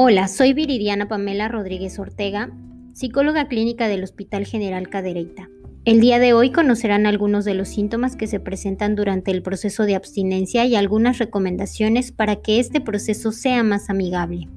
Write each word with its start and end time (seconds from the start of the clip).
Hola, 0.00 0.28
soy 0.28 0.52
Viridiana 0.52 1.08
Pamela 1.08 1.48
Rodríguez 1.48 1.98
Ortega, 1.98 2.52
psicóloga 2.92 3.48
clínica 3.48 3.88
del 3.88 4.04
Hospital 4.04 4.46
General 4.46 4.88
Cadereyta. 4.88 5.50
El 5.84 6.00
día 6.00 6.20
de 6.20 6.34
hoy 6.34 6.52
conocerán 6.52 7.04
algunos 7.04 7.44
de 7.44 7.54
los 7.54 7.66
síntomas 7.66 8.14
que 8.14 8.28
se 8.28 8.38
presentan 8.38 8.94
durante 8.94 9.32
el 9.32 9.42
proceso 9.42 9.86
de 9.86 9.96
abstinencia 9.96 10.64
y 10.66 10.76
algunas 10.76 11.18
recomendaciones 11.18 12.12
para 12.12 12.36
que 12.36 12.60
este 12.60 12.80
proceso 12.80 13.32
sea 13.32 13.64
más 13.64 13.90
amigable. 13.90 14.48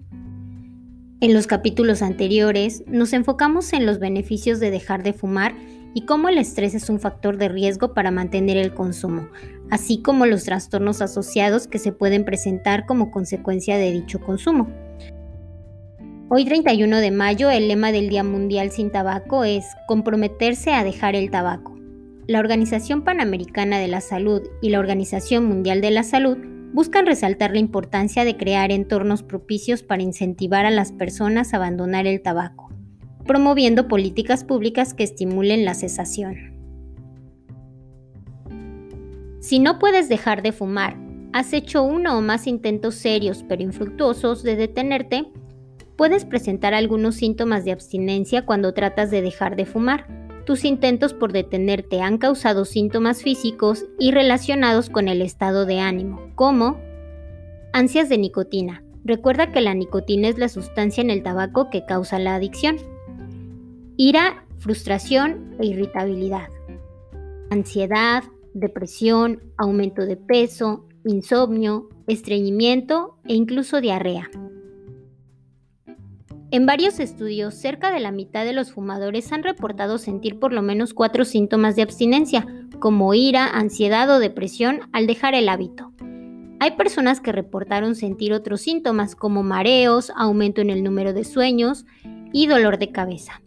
En 1.21 1.33
los 1.33 1.47
capítulos 1.47 2.03
anteriores 2.03 2.83
nos 2.85 3.11
enfocamos 3.11 3.73
en 3.73 3.87
los 3.87 3.97
beneficios 3.97 4.59
de 4.59 4.69
dejar 4.69 5.01
de 5.01 5.13
fumar 5.13 5.55
y 5.95 6.05
cómo 6.05 6.29
el 6.29 6.37
estrés 6.37 6.75
es 6.75 6.87
un 6.87 6.99
factor 6.99 7.37
de 7.37 7.49
riesgo 7.49 7.95
para 7.95 8.11
mantener 8.11 8.57
el 8.57 8.75
consumo, 8.75 9.27
así 9.71 10.03
como 10.03 10.27
los 10.27 10.43
trastornos 10.43 11.01
asociados 11.01 11.65
que 11.65 11.79
se 11.79 11.91
pueden 11.91 12.25
presentar 12.25 12.85
como 12.85 13.09
consecuencia 13.09 13.79
de 13.79 13.91
dicho 13.91 14.19
consumo. 14.19 14.69
Hoy 16.33 16.45
31 16.45 17.01
de 17.01 17.11
mayo 17.11 17.49
el 17.49 17.67
lema 17.67 17.91
del 17.91 18.07
Día 18.07 18.23
Mundial 18.23 18.71
sin 18.71 18.89
Tabaco 18.89 19.43
es 19.43 19.65
comprometerse 19.85 20.71
a 20.71 20.85
dejar 20.85 21.13
el 21.13 21.29
tabaco. 21.29 21.77
La 22.25 22.39
Organización 22.39 23.03
Panamericana 23.03 23.79
de 23.79 23.89
la 23.89 23.99
Salud 23.99 24.41
y 24.61 24.69
la 24.69 24.79
Organización 24.79 25.43
Mundial 25.43 25.81
de 25.81 25.91
la 25.91 26.03
Salud 26.03 26.37
buscan 26.71 27.05
resaltar 27.05 27.51
la 27.51 27.59
importancia 27.59 28.23
de 28.23 28.37
crear 28.37 28.71
entornos 28.71 29.23
propicios 29.23 29.83
para 29.83 30.03
incentivar 30.03 30.65
a 30.65 30.71
las 30.71 30.93
personas 30.93 31.53
a 31.53 31.57
abandonar 31.57 32.07
el 32.07 32.21
tabaco, 32.21 32.69
promoviendo 33.25 33.89
políticas 33.89 34.45
públicas 34.45 34.93
que 34.93 35.03
estimulen 35.03 35.65
la 35.65 35.73
cesación. 35.73 36.53
Si 39.41 39.59
no 39.59 39.79
puedes 39.79 40.07
dejar 40.07 40.43
de 40.43 40.53
fumar, 40.53 40.95
has 41.33 41.51
hecho 41.51 41.83
uno 41.83 42.17
o 42.17 42.21
más 42.21 42.47
intentos 42.47 42.95
serios 42.95 43.43
pero 43.49 43.63
infructuosos 43.63 44.43
de 44.43 44.55
detenerte, 44.55 45.27
Puedes 46.01 46.25
presentar 46.25 46.73
algunos 46.73 47.13
síntomas 47.13 47.63
de 47.63 47.71
abstinencia 47.71 48.43
cuando 48.43 48.73
tratas 48.73 49.11
de 49.11 49.21
dejar 49.21 49.55
de 49.55 49.67
fumar. 49.67 50.07
Tus 50.47 50.65
intentos 50.65 51.13
por 51.13 51.31
detenerte 51.31 52.01
han 52.01 52.17
causado 52.17 52.65
síntomas 52.65 53.21
físicos 53.21 53.85
y 53.99 54.09
relacionados 54.09 54.89
con 54.89 55.07
el 55.07 55.21
estado 55.21 55.67
de 55.67 55.79
ánimo, 55.79 56.31
como 56.33 56.79
ansias 57.71 58.09
de 58.09 58.17
nicotina. 58.17 58.83
Recuerda 59.05 59.51
que 59.51 59.61
la 59.61 59.75
nicotina 59.75 60.27
es 60.27 60.39
la 60.39 60.49
sustancia 60.49 61.01
en 61.01 61.11
el 61.11 61.21
tabaco 61.21 61.69
que 61.69 61.85
causa 61.85 62.17
la 62.17 62.33
adicción. 62.33 62.77
Ira, 63.95 64.47
frustración 64.57 65.55
e 65.59 65.67
irritabilidad. 65.67 66.49
Ansiedad, 67.51 68.23
depresión, 68.55 69.39
aumento 69.55 70.07
de 70.07 70.17
peso, 70.17 70.83
insomnio, 71.05 71.89
estreñimiento 72.07 73.19
e 73.23 73.35
incluso 73.35 73.81
diarrea. 73.81 74.31
En 76.51 76.65
varios 76.65 76.99
estudios, 76.99 77.55
cerca 77.55 77.91
de 77.91 78.01
la 78.01 78.11
mitad 78.11 78.43
de 78.43 78.51
los 78.51 78.73
fumadores 78.73 79.31
han 79.31 79.41
reportado 79.41 79.97
sentir 79.97 80.37
por 80.37 80.51
lo 80.51 80.61
menos 80.61 80.93
cuatro 80.93 81.23
síntomas 81.23 81.77
de 81.77 81.81
abstinencia, 81.81 82.45
como 82.81 83.13
ira, 83.13 83.47
ansiedad 83.47 84.09
o 84.09 84.19
depresión 84.19 84.81
al 84.91 85.07
dejar 85.07 85.33
el 85.33 85.47
hábito. 85.47 85.93
Hay 86.59 86.71
personas 86.71 87.21
que 87.21 87.31
reportaron 87.31 87.95
sentir 87.95 88.33
otros 88.33 88.59
síntomas 88.59 89.15
como 89.15 89.43
mareos, 89.43 90.11
aumento 90.17 90.59
en 90.59 90.71
el 90.71 90.83
número 90.83 91.13
de 91.13 91.23
sueños 91.23 91.85
y 92.33 92.47
dolor 92.47 92.77
de 92.79 92.91
cabeza. 92.91 93.41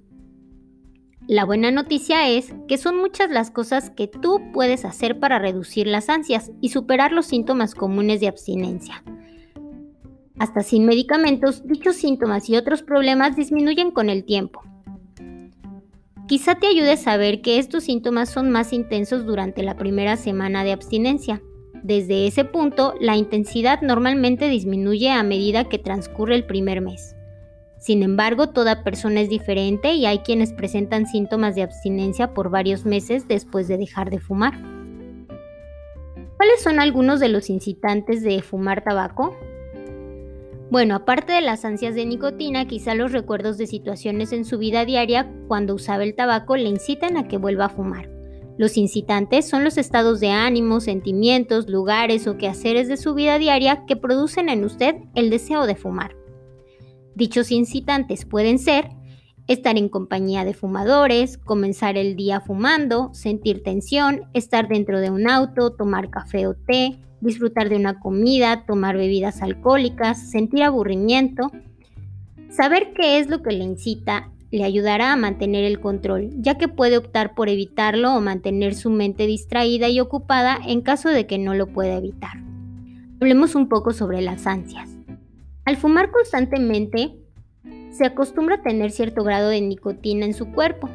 La 1.29 1.45
buena 1.45 1.71
noticia 1.71 2.31
es 2.31 2.55
que 2.69 2.79
son 2.79 2.97
muchas 2.97 3.31
las 3.31 3.51
cosas 3.51 3.91
que 3.91 4.09
tú 4.09 4.41
puedes 4.55 4.87
hacer 4.87 5.21
para 5.21 5.39
reducir 5.39 5.87
las 5.87 6.09
ansias 6.09 6.53
y 6.63 6.71
superar 6.71 7.13
los 7.13 7.27
síntomas 7.27 7.75
comunes 7.75 8.21
de 8.21 8.29
abstinencia. 8.29 9.05
Hasta 10.39 10.63
sin 10.63 10.85
medicamentos, 10.85 11.67
dichos 11.67 11.97
síntomas 11.97 12.49
y 12.51 12.57
otros 12.57 12.83
problemas 12.83 13.37
disminuyen 13.37 13.93
con 13.93 14.11
el 14.11 14.25
tiempo. 14.25 14.63
Quizá 16.27 16.57
te 16.57 16.67
ayude 16.67 16.93
a 16.93 16.97
saber 16.97 17.41
que 17.41 17.59
estos 17.59 17.85
síntomas 17.85 18.31
son 18.31 18.51
más 18.51 18.73
intensos 18.73 19.27
durante 19.27 19.63
la 19.63 19.77
primera 19.77 20.17
semana 20.17 20.65
de 20.65 20.73
abstinencia. 20.73 21.41
Desde 21.83 22.27
ese 22.27 22.45
punto, 22.45 22.95
la 22.99 23.17
intensidad 23.17 23.83
normalmente 23.83 24.49
disminuye 24.49 25.11
a 25.11 25.23
medida 25.23 25.69
que 25.69 25.79
transcurre 25.79 26.35
el 26.35 26.47
primer 26.47 26.81
mes. 26.81 27.15
Sin 27.79 28.03
embargo, 28.03 28.49
toda 28.49 28.83
persona 28.83 29.21
es 29.21 29.29
diferente 29.29 29.93
y 29.93 30.07
hay 30.07 30.21
quienes 30.21 30.55
presentan 30.55 31.07
síntomas 31.07 31.55
de 31.55 31.63
abstinencia 31.63 32.33
por 32.33 32.49
varios 32.49 32.87
meses 32.87 33.29
después 33.29 33.69
de 33.69 33.77
dejar 33.77 34.09
de 34.09 34.19
fumar. 34.19 34.55
¿Cuáles 36.39 36.63
son 36.63 36.81
algunos 36.81 37.21
de 37.21 37.29
los 37.29 37.51
incitantes 37.51 38.23
de 38.23 38.41
fumar 38.41 38.83
tabaco? 38.83 39.37
Bueno, 40.71 40.95
aparte 40.95 41.33
de 41.33 41.41
las 41.41 41.65
ansias 41.65 41.95
de 41.95 42.07
nicotina, 42.07 42.67
quizá 42.67 42.95
los 42.95 43.13
recuerdos 43.13 43.59
de 43.59 43.67
situaciones 43.67 44.33
en 44.33 44.45
su 44.45 44.59
vida 44.59 44.85
diaria 44.85 45.31
cuando 45.47 45.75
usaba 45.75 46.05
el 46.05 46.15
tabaco 46.15 46.57
le 46.57 46.69
incitan 46.69 47.17
a 47.17 47.29
que 47.29 47.37
vuelva 47.37 47.67
a 47.67 47.69
fumar. 47.69 48.11
Los 48.57 48.77
incitantes 48.77 49.49
son 49.49 49.65
los 49.65 49.79
estados 49.79 50.21
de 50.21 50.31
ánimo, 50.31 50.81
sentimientos, 50.81 51.69
lugares 51.69 52.27
o 52.27 52.39
quehaceres 52.39 52.89
de 52.89 52.97
su 52.97 53.15
vida 53.15 53.39
diaria 53.39 53.85
que 53.87 53.97
producen 53.97 54.49
en 54.49 54.65
usted 54.65 54.95
el 55.15 55.29
deseo 55.29 55.67
de 55.67 55.75
fumar. 55.75 56.17
Dichos 57.15 57.51
incitantes 57.51 58.25
pueden 58.25 58.59
ser 58.59 58.89
estar 59.49 59.77
en 59.77 59.89
compañía 59.89 60.45
de 60.45 60.55
fumadores, 60.55 61.37
comenzar 61.37 61.97
el 61.99 62.17
día 62.17 62.41
fumando, 62.41 63.13
sentir 63.13 63.63
tensión, 63.63 64.23
estar 64.33 64.69
dentro 64.69 65.01
de 65.01 65.11
un 65.11 65.29
auto, 65.29 65.73
tomar 65.73 66.11
café 66.11 66.47
o 66.47 66.55
té, 66.55 66.99
disfrutar 67.25 67.69
de 67.69 67.77
una 67.77 67.99
comida, 67.99 68.65
tomar 68.67 68.97
bebidas 68.97 69.43
alcohólicas, 69.43 70.31
sentir 70.31 70.63
aburrimiento. 70.63 71.51
Saber 72.51 72.93
qué 72.95 73.19
es 73.19 73.29
lo 73.29 73.43
que 73.43 73.53
le 73.53 73.65
incita 73.65 74.31
le 74.51 74.63
ayudará 74.63 75.13
a 75.13 75.17
mantener 75.17 75.65
el 75.65 75.81
control, 75.81 76.31
ya 76.37 76.57
que 76.57 76.69
puede 76.69 76.97
optar 76.97 77.35
por 77.35 77.49
evitarlo 77.49 78.15
o 78.15 78.21
mantener 78.21 78.77
su 78.77 78.89
mente 78.89 79.27
distraída 79.27 79.89
y 79.89 79.99
ocupada 79.99 80.61
en 80.65 80.81
caso 80.81 81.09
de 81.09 81.27
que 81.27 81.39
no 81.39 81.55
lo 81.55 81.67
pueda 81.67 81.97
evitar. 81.97 82.39
Hablemos 83.21 83.57
un 83.57 83.69
poco 83.69 83.93
sobre 83.93 84.21
las 84.21 84.47
ansias. 84.47 84.91
Al 85.65 85.77
fumar 85.77 86.13
constantemente, 86.13 87.17
se 87.91 88.05
acostumbra 88.05 88.57
a 88.57 88.63
tener 88.63 88.93
cierto 88.93 89.25
grado 89.25 89.49
de 89.49 89.61
nicotina 89.61 90.25
en 90.25 90.35
su 90.35 90.53
cuerpo. 90.53 90.89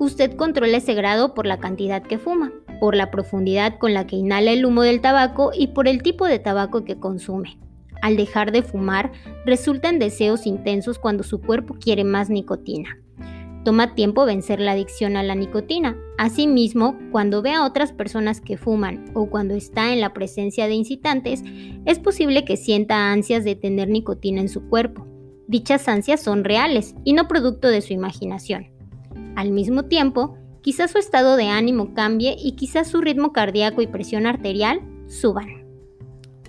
Usted 0.00 0.34
controla 0.34 0.78
ese 0.78 0.94
grado 0.94 1.34
por 1.34 1.46
la 1.46 1.58
cantidad 1.58 2.02
que 2.02 2.18
fuma 2.18 2.50
por 2.78 2.96
la 2.96 3.10
profundidad 3.10 3.78
con 3.78 3.94
la 3.94 4.06
que 4.06 4.16
inhala 4.16 4.52
el 4.52 4.64
humo 4.64 4.82
del 4.82 5.00
tabaco 5.00 5.50
y 5.54 5.68
por 5.68 5.88
el 5.88 6.02
tipo 6.02 6.26
de 6.26 6.38
tabaco 6.38 6.84
que 6.84 6.98
consume. 6.98 7.58
Al 8.02 8.16
dejar 8.16 8.52
de 8.52 8.62
fumar, 8.62 9.12
resultan 9.44 9.98
deseos 9.98 10.46
intensos 10.46 10.98
cuando 10.98 11.22
su 11.22 11.40
cuerpo 11.40 11.74
quiere 11.74 12.04
más 12.04 12.30
nicotina. 12.30 12.96
Toma 13.64 13.94
tiempo 13.94 14.24
vencer 14.24 14.60
la 14.60 14.72
adicción 14.72 15.16
a 15.16 15.22
la 15.22 15.34
nicotina. 15.34 15.96
Asimismo, 16.16 16.96
cuando 17.10 17.42
ve 17.42 17.52
a 17.52 17.66
otras 17.66 17.92
personas 17.92 18.40
que 18.40 18.56
fuman 18.56 19.10
o 19.14 19.26
cuando 19.28 19.54
está 19.54 19.92
en 19.92 20.00
la 20.00 20.14
presencia 20.14 20.68
de 20.68 20.74
incitantes, 20.74 21.42
es 21.84 21.98
posible 21.98 22.44
que 22.44 22.56
sienta 22.56 23.12
ansias 23.12 23.44
de 23.44 23.56
tener 23.56 23.88
nicotina 23.88 24.40
en 24.40 24.48
su 24.48 24.68
cuerpo. 24.68 25.06
Dichas 25.48 25.88
ansias 25.88 26.22
son 26.22 26.44
reales 26.44 26.94
y 27.04 27.12
no 27.12 27.28
producto 27.28 27.68
de 27.68 27.80
su 27.80 27.92
imaginación. 27.92 28.68
Al 29.34 29.50
mismo 29.50 29.84
tiempo, 29.84 30.36
Quizás 30.62 30.90
su 30.90 30.98
estado 30.98 31.36
de 31.36 31.48
ánimo 31.48 31.94
cambie 31.94 32.36
y 32.38 32.52
quizás 32.52 32.88
su 32.88 33.00
ritmo 33.00 33.32
cardíaco 33.32 33.82
y 33.82 33.86
presión 33.86 34.26
arterial 34.26 34.80
suban. 35.06 35.66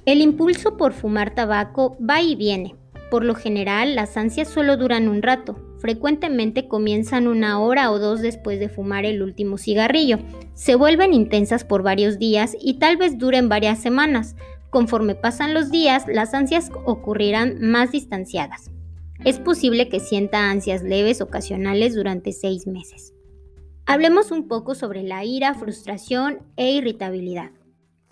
El 0.06 0.22
impulso 0.22 0.78
por 0.78 0.94
fumar 0.94 1.36
tabaco 1.36 1.98
va 2.00 2.22
y 2.22 2.36
viene. 2.36 2.76
Por 3.12 3.24
lo 3.24 3.36
general, 3.36 3.96
las 3.96 4.18
ansias 4.18 4.48
solo 4.48 4.78
duran 4.78 5.08
un 5.08 5.22
rato. 5.22 5.56
Frecuentemente 5.80 6.68
comienzan 6.68 7.28
una 7.28 7.60
hora 7.60 7.92
o 7.92 8.00
dos 8.00 8.22
después 8.22 8.60
de 8.60 8.70
fumar 8.70 9.06
el 9.06 9.22
último 9.22 9.58
cigarrillo. 9.58 10.20
Se 10.54 10.76
vuelven 10.76 11.14
intensas 11.14 11.64
por 11.64 11.84
varios 11.84 12.20
días 12.20 12.56
y 12.60 12.76
tal 12.80 12.98
vez 12.98 13.18
duren 13.18 13.50
varias 13.50 13.80
semanas. 13.80 14.36
Conforme 14.70 15.16
pasan 15.16 15.54
los 15.54 15.72
días, 15.72 16.06
las 16.08 16.34
ansias 16.34 16.72
ocurrirán 16.86 17.60
más 17.62 17.92
distanciadas. 17.92 18.72
Es 19.26 19.40
posible 19.40 19.90
que 19.90 20.00
sienta 20.00 20.50
ansias 20.50 20.84
leves 20.84 21.22
ocasionales 21.22 21.96
durante 21.96 22.32
seis 22.32 22.68
meses. 22.68 23.14
Hablemos 23.92 24.30
un 24.30 24.48
poco 24.48 24.76
sobre 24.76 25.02
la 25.02 25.26
ira, 25.26 25.56
frustración 25.56 26.44
e 26.58 26.74
irritabilidad. 26.74 27.50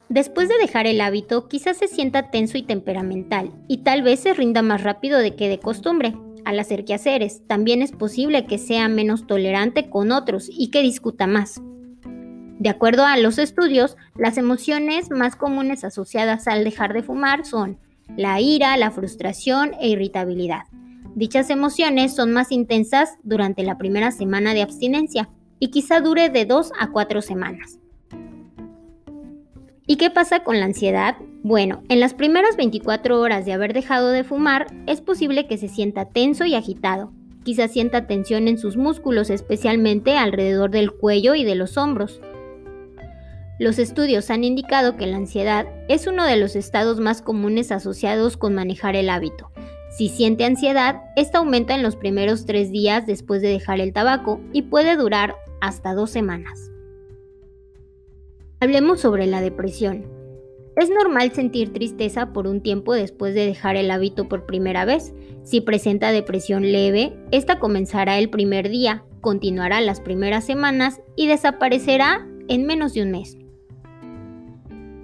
Después 0.09 0.50
de 0.50 0.57
dejar 0.57 0.88
el 0.88 1.00
hábito, 1.00 1.47
quizás 1.47 1.77
se 1.77 1.88
sienta 1.88 2.31
tenso 2.31 2.57
y 2.57 2.63
temperamental, 2.63 3.51
y 3.68 3.83
tal 3.83 4.01
vez 4.01 4.21
se 4.21 4.33
rinda 4.33 4.63
más 4.63 4.81
rápido 4.81 5.19
de 5.19 5.35
que 5.35 5.47
de 5.47 5.59
costumbre. 5.59 6.15
Al 6.45 6.59
hacer 6.59 6.83
quehaceres, 6.83 7.45
también 7.45 7.83
es 7.83 7.91
posible 7.91 8.47
que 8.47 8.57
sea 8.57 8.88
menos 8.88 9.27
tolerante 9.27 9.88
con 9.88 10.12
otros 10.12 10.50
y 10.51 10.71
que 10.71 10.81
discuta 10.81 11.27
más. 11.27 11.62
De 12.57 12.69
acuerdo 12.69 13.06
a 13.06 13.15
los 13.18 13.38
estudios, 13.38 13.97
las 14.15 14.39
emociones 14.39 15.12
más 15.12 15.35
comunes 15.35 15.83
asociadas 15.83 16.47
al 16.47 16.63
dejar 16.63 16.94
de 16.94 17.03
fumar 17.03 17.45
son 17.45 17.77
la 18.18 18.41
ira, 18.41 18.75
la 18.77 18.89
frustración 18.89 19.75
e 19.80 19.89
irritabilidad. 19.89 20.63
Dichas 21.13 21.51
emociones 21.51 22.15
son 22.15 22.31
más 22.31 22.51
intensas 22.51 23.19
durante 23.21 23.62
la 23.62 23.77
primera 23.77 24.09
semana 24.09 24.56
de 24.56 24.63
abstinencia, 24.63 25.30
y 25.59 25.69
quizá 25.69 26.00
dure 26.00 26.30
de 26.30 26.45
2 26.45 26.71
a 26.80 26.92
4 26.92 27.21
semanas. 27.21 27.80
¿Y 29.86 29.95
qué 29.95 30.09
pasa 30.09 30.44
con 30.44 30.59
la 30.59 30.65
ansiedad? 30.65 31.15
Bueno, 31.44 31.81
en 31.88 32.01
las 32.01 32.13
primeras 32.13 32.57
24 32.57 33.21
horas 33.21 33.45
de 33.45 33.54
haber 33.54 33.74
dejado 33.74 34.09
de 34.09 34.25
fumar, 34.25 34.68
es 34.86 35.00
posible 35.00 35.48
que 35.48 35.57
se 35.57 35.69
sienta 35.69 36.06
tenso 36.06 36.45
y 36.45 36.56
agitado. 36.56 37.13
Quizás 37.44 37.71
sienta 37.71 38.06
tensión 38.06 38.50
en 38.50 38.57
sus 38.57 38.75
músculos, 38.75 39.30
especialmente 39.30 40.18
alrededor 40.18 40.71
del 40.71 40.92
cuello 40.92 41.36
y 41.36 41.45
de 41.45 41.56
los 41.56 41.77
hombros. 41.77 42.19
Los 43.59 43.80
estudios 43.80 44.30
han 44.30 44.44
indicado 44.44 44.98
que 44.98 45.07
la 45.07 45.18
ansiedad 45.18 45.65
es 45.88 46.06
uno 46.06 46.25
de 46.25 46.36
los 46.36 46.57
estados 46.57 47.00
más 47.00 47.21
comunes 47.21 47.71
asociados 47.71 48.36
con 48.36 48.54
manejar 48.54 48.98
el 48.98 49.09
hábito. 49.09 49.50
Si 49.97 50.09
siente 50.09 50.45
ansiedad, 50.45 51.01
esta 51.15 51.39
aumenta 51.39 51.73
en 51.73 51.81
los 51.81 51.95
primeros 51.95 52.45
tres 52.45 52.69
días 52.69 53.07
después 53.07 53.41
de 53.41 53.47
dejar 53.47 53.79
el 53.79 53.94
tabaco 53.94 54.39
y 54.53 54.61
puede 54.61 54.95
durar 54.95 55.35
hasta 55.59 55.95
dos 55.95 56.11
semanas. 56.11 56.71
Hablemos 58.59 58.99
sobre 58.99 59.25
la 59.25 59.41
depresión. 59.41 60.05
Es 60.75 60.91
normal 60.91 61.31
sentir 61.31 61.73
tristeza 61.73 62.31
por 62.31 62.45
un 62.45 62.61
tiempo 62.61 62.94
después 62.94 63.33
de 63.33 63.47
dejar 63.47 63.75
el 63.75 63.89
hábito 63.89 64.29
por 64.29 64.45
primera 64.45 64.85
vez. 64.85 65.15
Si 65.41 65.61
presenta 65.61 66.11
depresión 66.11 66.71
leve, 66.71 67.17
esta 67.31 67.57
comenzará 67.57 68.19
el 68.19 68.29
primer 68.29 68.69
día, 68.69 69.03
continuará 69.21 69.81
las 69.81 69.99
primeras 69.99 70.45
semanas 70.45 71.01
y 71.15 71.25
desaparecerá 71.25 72.27
en 72.47 72.67
menos 72.67 72.94
de 72.94 73.01
un 73.01 73.09
mes. 73.09 73.35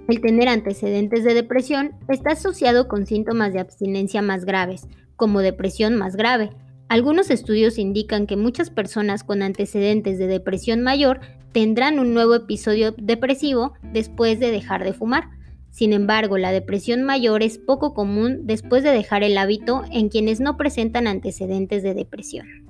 El 0.06 0.20
tener 0.20 0.48
antecedentes 0.48 1.24
de 1.24 1.32
depresión 1.32 1.92
está 2.08 2.32
asociado 2.32 2.88
con 2.88 3.06
síntomas 3.06 3.54
de 3.54 3.60
abstinencia 3.60 4.20
más 4.20 4.44
graves, 4.44 4.86
como 5.16 5.40
depresión 5.40 5.96
más 5.96 6.14
grave. 6.16 6.50
Algunos 6.88 7.30
estudios 7.30 7.78
indican 7.78 8.26
que 8.26 8.36
muchas 8.36 8.68
personas 8.68 9.24
con 9.24 9.42
antecedentes 9.42 10.18
de 10.18 10.26
depresión 10.26 10.82
mayor 10.82 11.20
tendrán 11.52 11.98
un 11.98 12.12
nuevo 12.12 12.34
episodio 12.34 12.94
depresivo 12.98 13.72
después 13.94 14.38
de 14.40 14.50
dejar 14.50 14.84
de 14.84 14.92
fumar. 14.92 15.30
Sin 15.70 15.94
embargo, 15.94 16.36
la 16.36 16.52
depresión 16.52 17.02
mayor 17.02 17.42
es 17.42 17.56
poco 17.56 17.94
común 17.94 18.40
después 18.42 18.84
de 18.84 18.90
dejar 18.90 19.22
el 19.22 19.38
hábito 19.38 19.84
en 19.90 20.10
quienes 20.10 20.38
no 20.38 20.58
presentan 20.58 21.06
antecedentes 21.06 21.82
de 21.82 21.94
depresión. 21.94 22.63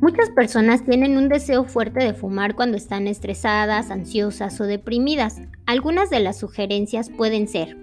Muchas 0.00 0.30
personas 0.30 0.84
tienen 0.84 1.16
un 1.16 1.28
deseo 1.28 1.64
fuerte 1.64 2.04
de 2.04 2.14
fumar 2.14 2.54
cuando 2.54 2.76
están 2.76 3.08
estresadas, 3.08 3.90
ansiosas 3.90 4.60
o 4.60 4.64
deprimidas. 4.64 5.40
Algunas 5.66 6.08
de 6.08 6.20
las 6.20 6.38
sugerencias 6.38 7.10
pueden 7.10 7.48
ser, 7.48 7.76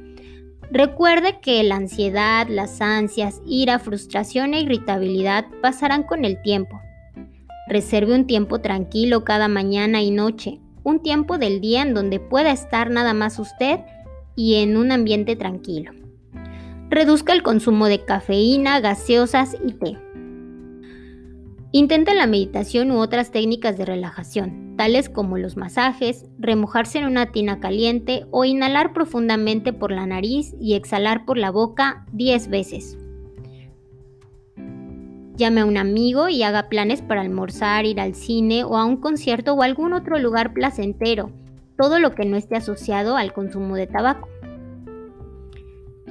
recuerde 0.72 1.40
que 1.42 1.62
la 1.64 1.76
ansiedad, 1.76 2.48
las 2.48 2.80
ansias, 2.80 3.42
ira, 3.46 3.80
frustración 3.80 4.54
e 4.54 4.62
irritabilidad 4.62 5.46
pasarán 5.62 6.04
con 6.04 6.24
el 6.24 6.42
tiempo. 6.42 6.80
Reserve 7.68 8.16
un 8.16 8.28
tiempo 8.28 8.62
tranquilo 8.62 9.26
cada 9.26 9.50
mañana 9.50 10.02
y 10.02 10.10
noche, 10.10 10.62
un 10.84 11.02
tiempo 11.02 11.38
del 11.38 11.60
día 11.60 11.82
en 11.82 11.94
donde 11.94 12.22
pueda 12.22 12.52
estar 12.52 12.92
nada 12.92 13.14
más 13.14 13.40
usted 13.40 13.82
y 14.38 14.56
en 14.56 14.78
un 14.78 14.94
ambiente 14.94 15.36
tranquilo. 15.36 15.92
Reduzca 16.90 17.34
el 17.34 17.44
consumo 17.44 17.88
de 17.88 18.06
cafeína, 18.06 18.80
gaseosas 18.80 19.58
y 19.66 19.74
té. 19.74 20.05
Intente 21.78 22.16
la 22.16 22.26
meditación 22.26 22.90
u 22.90 23.02
otras 23.02 23.32
técnicas 23.32 23.78
de 23.78 23.84
relajación, 23.84 24.78
tales 24.78 25.10
como 25.10 25.38
los 25.38 25.58
masajes, 25.58 26.24
remojarse 26.40 27.00
en 27.00 27.06
una 27.06 27.34
tina 27.34 27.60
caliente 27.60 28.26
o 28.32 28.46
inhalar 28.46 28.94
profundamente 28.94 29.74
por 29.74 29.92
la 29.92 30.06
nariz 30.06 30.56
y 30.58 30.76
exhalar 30.76 31.26
por 31.26 31.38
la 31.38 31.52
boca 31.52 32.06
10 32.14 32.48
veces. 32.48 32.98
Llame 35.36 35.60
a 35.60 35.66
un 35.66 35.76
amigo 35.76 36.30
y 36.30 36.44
haga 36.44 36.70
planes 36.70 37.02
para 37.02 37.20
almorzar, 37.20 37.84
ir 37.84 38.00
al 38.00 38.16
cine 38.16 38.64
o 38.64 38.78
a 38.78 38.86
un 38.86 38.96
concierto 38.96 39.54
o 39.54 39.62
algún 39.62 39.92
otro 39.92 40.18
lugar 40.18 40.54
placentero, 40.54 41.30
todo 41.78 42.00
lo 42.00 42.16
que 42.16 42.24
no 42.24 42.38
esté 42.38 42.56
asociado 42.56 43.18
al 43.18 43.34
consumo 43.34 43.76
de 43.76 43.88
tabaco. 43.88 44.30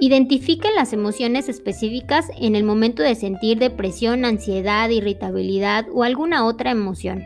Identifique 0.01 0.69
las 0.75 0.93
emociones 0.93 1.49
específicas 1.49 2.29
en 2.41 2.57
el 2.57 2.65
momento 2.65 3.03
de 3.03 3.15
sentir 3.15 3.59
depresión, 3.59 4.25
ansiedad, 4.25 4.91
irritabilidad 4.91 5.87
o 5.93 6.03
alguna 6.03 6.45
otra 6.45 6.73
emoción. 6.73 7.25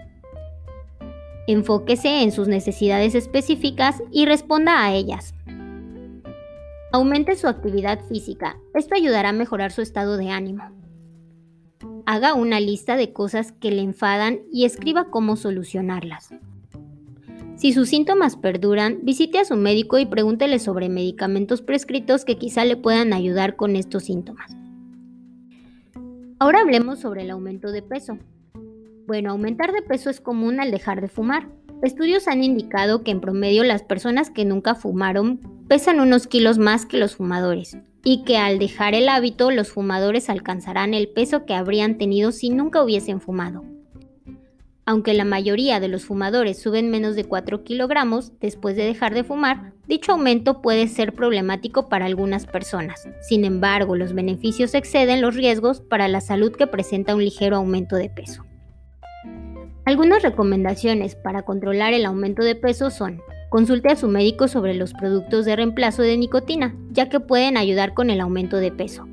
Enfóquese 1.46 2.22
en 2.22 2.30
sus 2.30 2.46
necesidades 2.46 3.14
específicas 3.14 4.02
y 4.12 4.26
responda 4.26 4.84
a 4.84 4.92
ellas. 4.92 5.34
Aumente 6.92 7.36
su 7.36 7.48
actividad 7.48 8.00
física. 8.06 8.58
Esto 8.74 8.94
ayudará 8.94 9.30
a 9.30 9.32
mejorar 9.32 9.72
su 9.72 9.80
estado 9.80 10.18
de 10.18 10.28
ánimo. 10.28 10.64
Haga 12.04 12.34
una 12.34 12.60
lista 12.60 12.96
de 12.96 13.14
cosas 13.14 13.52
que 13.52 13.70
le 13.70 13.80
enfadan 13.80 14.40
y 14.52 14.66
escriba 14.66 15.10
cómo 15.10 15.36
solucionarlas. 15.36 16.34
Si 17.58 17.72
sus 17.72 17.88
síntomas 17.88 18.36
perduran, 18.36 19.00
visite 19.02 19.40
a 19.40 19.44
su 19.44 19.56
médico 19.56 19.98
y 19.98 20.06
pregúntele 20.06 20.60
sobre 20.60 20.88
medicamentos 20.88 21.60
prescritos 21.60 22.24
que 22.24 22.38
quizá 22.38 22.64
le 22.64 22.76
puedan 22.76 23.12
ayudar 23.12 23.56
con 23.56 23.74
estos 23.74 24.04
síntomas. 24.04 24.56
Ahora 26.38 26.60
hablemos 26.60 27.00
sobre 27.00 27.22
el 27.22 27.32
aumento 27.32 27.72
de 27.72 27.82
peso. 27.82 28.16
Bueno, 29.08 29.32
aumentar 29.32 29.72
de 29.72 29.82
peso 29.82 30.08
es 30.08 30.20
común 30.20 30.60
al 30.60 30.70
dejar 30.70 31.00
de 31.00 31.08
fumar. 31.08 31.48
Estudios 31.82 32.28
han 32.28 32.44
indicado 32.44 33.02
que 33.02 33.10
en 33.10 33.20
promedio 33.20 33.64
las 33.64 33.82
personas 33.82 34.30
que 34.30 34.44
nunca 34.44 34.76
fumaron 34.76 35.40
pesan 35.66 35.98
unos 35.98 36.28
kilos 36.28 36.58
más 36.58 36.86
que 36.86 36.96
los 36.96 37.16
fumadores 37.16 37.76
y 38.04 38.22
que 38.22 38.36
al 38.36 38.60
dejar 38.60 38.94
el 38.94 39.08
hábito 39.08 39.50
los 39.50 39.72
fumadores 39.72 40.30
alcanzarán 40.30 40.94
el 40.94 41.08
peso 41.08 41.44
que 41.44 41.54
habrían 41.54 41.98
tenido 41.98 42.30
si 42.30 42.50
nunca 42.50 42.84
hubiesen 42.84 43.20
fumado. 43.20 43.64
Aunque 44.88 45.12
la 45.12 45.26
mayoría 45.26 45.80
de 45.80 45.88
los 45.88 46.06
fumadores 46.06 46.62
suben 46.62 46.88
menos 46.88 47.14
de 47.14 47.24
4 47.24 47.62
kilogramos 47.62 48.32
después 48.40 48.74
de 48.74 48.84
dejar 48.84 49.12
de 49.12 49.22
fumar, 49.22 49.74
dicho 49.86 50.12
aumento 50.12 50.62
puede 50.62 50.88
ser 50.88 51.12
problemático 51.12 51.90
para 51.90 52.06
algunas 52.06 52.46
personas. 52.46 53.06
Sin 53.20 53.44
embargo, 53.44 53.96
los 53.96 54.14
beneficios 54.14 54.72
exceden 54.72 55.20
los 55.20 55.36
riesgos 55.36 55.82
para 55.82 56.08
la 56.08 56.22
salud 56.22 56.52
que 56.52 56.66
presenta 56.66 57.14
un 57.14 57.22
ligero 57.22 57.56
aumento 57.56 57.96
de 57.96 58.08
peso. 58.08 58.46
Algunas 59.84 60.22
recomendaciones 60.22 61.16
para 61.16 61.42
controlar 61.42 61.92
el 61.92 62.06
aumento 62.06 62.42
de 62.42 62.54
peso 62.54 62.90
son 62.90 63.20
Consulte 63.50 63.90
a 63.90 63.96
su 63.96 64.08
médico 64.08 64.48
sobre 64.48 64.72
los 64.72 64.94
productos 64.94 65.44
de 65.44 65.56
reemplazo 65.56 66.00
de 66.00 66.16
nicotina, 66.16 66.74
ya 66.92 67.10
que 67.10 67.20
pueden 67.20 67.58
ayudar 67.58 67.92
con 67.92 68.08
el 68.08 68.22
aumento 68.22 68.56
de 68.56 68.72
peso. 68.72 69.06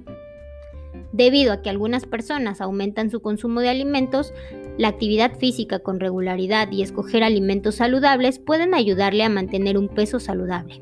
Debido 1.11 1.53
a 1.53 1.61
que 1.61 1.69
algunas 1.69 2.05
personas 2.05 2.59
aumentan 2.59 3.09
su 3.09 3.21
consumo 3.21 3.61
de 3.61 3.69
alimentos, 3.69 4.33
la 4.77 4.89
actividad 4.89 5.37
física 5.37 5.79
con 5.79 5.99
regularidad 5.99 6.71
y 6.71 6.81
escoger 6.81 7.23
alimentos 7.23 7.75
saludables 7.75 8.39
pueden 8.39 8.73
ayudarle 8.73 9.23
a 9.23 9.29
mantener 9.29 9.77
un 9.77 9.87
peso 9.87 10.19
saludable. 10.19 10.81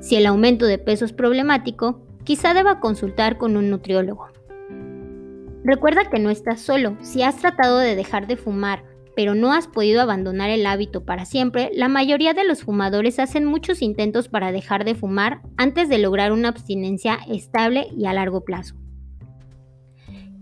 Si 0.00 0.16
el 0.16 0.26
aumento 0.26 0.66
de 0.66 0.78
peso 0.78 1.04
es 1.04 1.12
problemático, 1.12 2.02
quizá 2.24 2.54
deba 2.54 2.80
consultar 2.80 3.38
con 3.38 3.56
un 3.56 3.70
nutriólogo. 3.70 4.28
Recuerda 5.64 6.08
que 6.10 6.20
no 6.20 6.30
estás 6.30 6.60
solo. 6.60 6.96
Si 7.00 7.22
has 7.22 7.36
tratado 7.38 7.78
de 7.78 7.96
dejar 7.96 8.26
de 8.26 8.36
fumar 8.36 8.84
pero 9.16 9.34
no 9.34 9.52
has 9.52 9.66
podido 9.66 10.02
abandonar 10.02 10.50
el 10.50 10.66
hábito 10.66 11.04
para 11.04 11.24
siempre, 11.24 11.70
la 11.74 11.88
mayoría 11.88 12.34
de 12.34 12.44
los 12.44 12.62
fumadores 12.62 13.18
hacen 13.18 13.46
muchos 13.46 13.80
intentos 13.80 14.28
para 14.28 14.52
dejar 14.52 14.84
de 14.84 14.94
fumar 14.94 15.40
antes 15.56 15.88
de 15.88 15.98
lograr 15.98 16.32
una 16.32 16.48
abstinencia 16.48 17.18
estable 17.26 17.88
y 17.96 18.04
a 18.04 18.12
largo 18.12 18.44
plazo. 18.44 18.76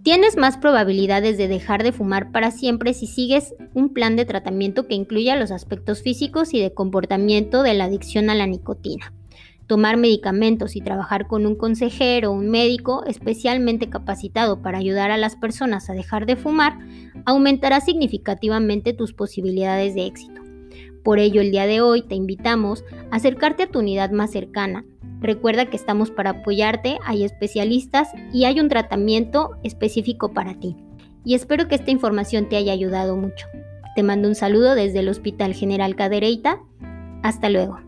Tienes 0.04 0.36
más 0.36 0.58
probabilidades 0.58 1.38
de 1.38 1.48
dejar 1.48 1.82
de 1.82 1.90
fumar 1.90 2.30
para 2.30 2.50
siempre 2.50 2.92
si 2.92 3.06
sigues 3.06 3.54
un 3.72 3.94
plan 3.94 4.16
de 4.16 4.26
tratamiento 4.26 4.86
que 4.86 4.94
incluya 4.94 5.34
los 5.34 5.50
aspectos 5.50 6.02
físicos 6.02 6.52
y 6.52 6.60
de 6.60 6.74
comportamiento 6.74 7.62
de 7.62 7.72
la 7.72 7.84
adicción 7.84 8.28
a 8.28 8.34
la 8.34 8.46
nicotina 8.46 9.12
tomar 9.66 9.96
medicamentos 9.96 10.76
y 10.76 10.80
trabajar 10.80 11.26
con 11.26 11.46
un 11.46 11.56
consejero 11.56 12.30
o 12.30 12.34
un 12.34 12.50
médico 12.50 13.04
especialmente 13.06 13.88
capacitado 13.88 14.60
para 14.60 14.76
ayudar 14.78 15.10
a 15.10 15.16
las 15.16 15.36
personas 15.36 15.88
a 15.88 15.94
dejar 15.94 16.26
de 16.26 16.36
fumar, 16.36 16.78
aumentará 17.24 17.80
significativamente 17.80 18.92
tus 18.92 19.14
posibilidades 19.14 19.94
de 19.94 20.06
éxito. 20.06 20.42
Por 21.02 21.18
ello, 21.18 21.40
el 21.40 21.50
día 21.50 21.66
de 21.66 21.80
hoy 21.80 22.02
te 22.02 22.14
invitamos 22.14 22.84
a 23.10 23.16
acercarte 23.16 23.64
a 23.64 23.70
tu 23.70 23.78
unidad 23.78 24.10
más 24.10 24.32
cercana. 24.32 24.84
Recuerda 25.24 25.64
que 25.64 25.76
estamos 25.76 26.10
para 26.10 26.30
apoyarte, 26.30 26.98
hay 27.02 27.24
especialistas 27.24 28.10
y 28.30 28.44
hay 28.44 28.60
un 28.60 28.68
tratamiento 28.68 29.56
específico 29.62 30.34
para 30.34 30.52
ti. 30.60 30.76
Y 31.24 31.34
espero 31.34 31.66
que 31.66 31.76
esta 31.76 31.90
información 31.90 32.50
te 32.50 32.56
haya 32.56 32.74
ayudado 32.74 33.16
mucho. 33.16 33.46
Te 33.96 34.02
mando 34.02 34.28
un 34.28 34.34
saludo 34.34 34.74
desde 34.74 34.98
el 34.98 35.08
Hospital 35.08 35.54
General 35.54 35.96
Cadereyta. 35.96 36.60
Hasta 37.22 37.48
luego. 37.48 37.80